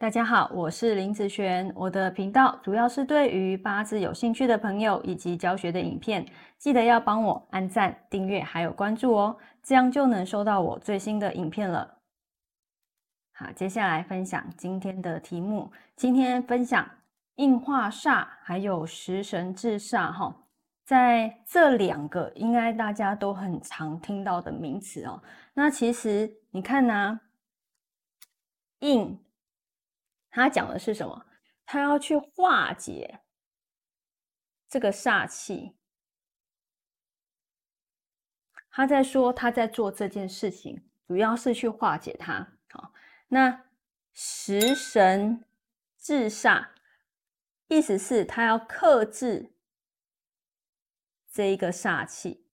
[0.00, 1.72] 大家好，我是林子璇。
[1.74, 6.24] 我的频道主要是对于八字有兴趣的朋友以及教学的影片，
[6.56, 11.98] 记得要帮我按赞、订阅还有关注哦，这样就能收到我最新的影片了。
[13.32, 15.72] 好，接下来分享今天的题目。
[15.96, 16.88] 今天分享
[17.34, 20.32] 硬化煞还有食神制煞哈，
[20.84, 25.20] 在这两个应该大家都很常听到的名词哦。
[25.54, 27.18] 那其实你看呢，
[28.78, 29.18] 硬。
[30.38, 31.26] 他讲的是什么？
[31.66, 33.20] 他要去化解
[34.68, 35.76] 这个煞气。
[38.70, 42.56] 他在说他在做这件事情，主要是去化解它。
[42.70, 42.92] 好，
[43.28, 43.64] 那
[44.12, 45.44] 食神
[45.98, 46.68] 制煞，
[47.66, 49.52] 意思是他要克制
[51.30, 52.46] 这一个煞气。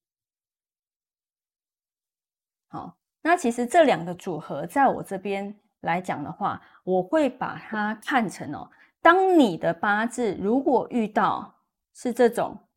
[2.67, 5.59] 好，那其实这两个组合在我这边。
[5.85, 8.69] 来讲的话，我会把它看成哦，
[9.01, 12.67] 当你的八字如果遇到是这种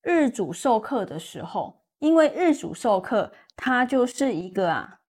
[0.00, 5.00] 日主受克的时候，因为日主受克，它就是一个啊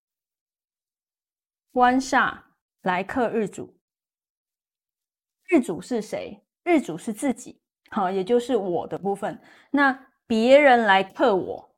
[1.71, 2.37] 官煞
[2.81, 3.79] 来克日主。
[5.49, 6.43] 日主是谁？
[6.63, 9.39] 日主是自己，好，也就是我的部分。
[9.71, 11.75] 那别人来克我，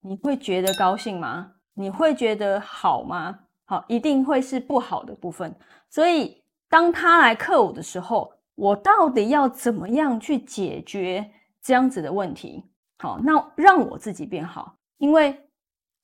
[0.00, 1.56] 你会觉得高兴吗？
[1.80, 3.38] 你会觉得好吗？
[3.64, 5.56] 好，一定会是不好的部分。
[5.88, 11.30] 所以，当他来克我的时候，我到底要怎么样去解决
[11.62, 12.62] 这样子的问题？
[12.98, 15.34] 好，那让我自己变好，因为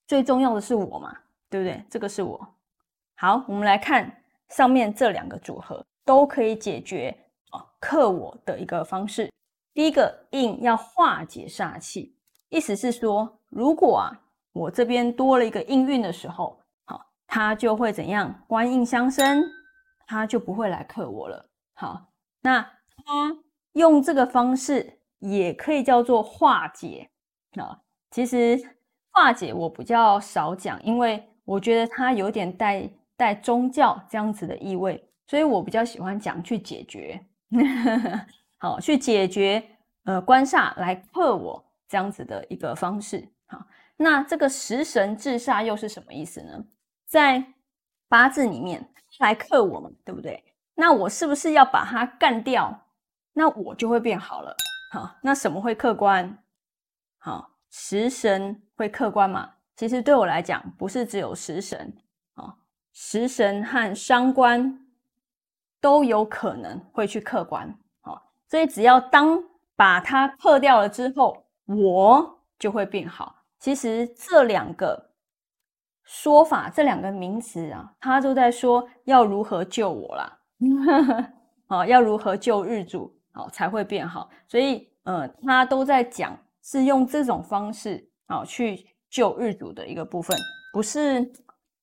[0.06, 1.14] 最重要的是我嘛，
[1.50, 1.84] 对不对？
[1.90, 2.40] 这个是我。
[3.16, 4.10] 好，我们来看
[4.48, 7.14] 上面这两个组合都可以解决
[7.50, 9.30] 啊克我的一个方式。
[9.74, 12.16] 第一个印要化解煞气，
[12.48, 14.22] 意思是说，如果啊。
[14.56, 18.34] 我这边多了一个应运的时候，好，它就会怎样？
[18.48, 19.44] 官印相生，
[20.06, 21.46] 它就不会来克我了。
[21.74, 22.06] 好，
[22.40, 22.62] 那
[23.04, 23.36] 它
[23.74, 27.10] 用这个方式也可以叫做化解
[27.60, 27.78] 啊。
[28.10, 28.58] 其实
[29.10, 37.20] 化解我比较少讲，因为我觉得它有点带带宗教这样子的意味，所以我比较喜欢讲去解决。
[38.56, 39.62] 好，去解决
[40.04, 43.28] 呃官煞来克我这样子的一个方式。
[43.48, 43.58] 好。
[43.96, 46.64] 那这个食神制煞又是什么意思呢？
[47.06, 47.44] 在
[48.08, 50.44] 八字里面来克我们，对不对？
[50.74, 52.86] 那我是不是要把它干掉？
[53.32, 54.54] 那我就会变好了。
[54.92, 56.42] 好，那什么会客观？
[57.18, 59.52] 好，食神会客观嘛？
[59.76, 61.96] 其实对我来讲，不是只有食神
[62.34, 62.54] 啊，
[62.92, 64.86] 食神和伤官
[65.80, 67.74] 都有可能会去客观。
[68.00, 69.42] 好，所以只要当
[69.74, 73.34] 把它克掉了之后，我就会变好。
[73.66, 75.10] 其实这两个
[76.04, 80.38] 说法，这两个名词啊，他都在说要如何救我啦，
[81.66, 84.30] 好， 要如何救日主，好才会变好。
[84.46, 90.38] 所以，呃，他都在讲是用这种方式，好去救日主的一个部分，
[90.72, 91.28] 不是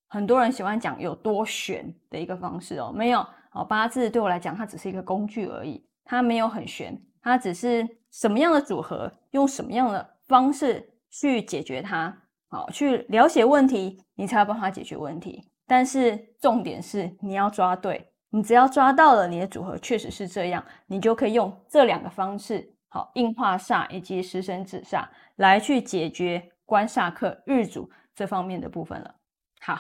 [0.07, 2.93] 很多人喜欢讲有多玄的一个方式哦。
[2.95, 3.19] 没有，
[3.51, 10.89] 哦，八字对我来讲，它只是一个工具而已，它没有很玄，它只是什么样的组合，用什么样的方式。
[11.13, 12.11] 去解决它，
[12.49, 15.47] 好，去了解问题，你才有办法解决问题。
[15.67, 29.15] 但是重点是你要抓对，你只要抓到了你的组合确实是这样，你就可以用这两个方式，好，硬化煞以及食神止煞来去解决官煞克日主这方面的部分了。
[29.61, 29.79] 好，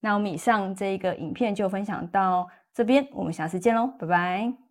[0.00, 4.69] 那我们以上这个影片就分享到这边，我们下次见喽，拜拜。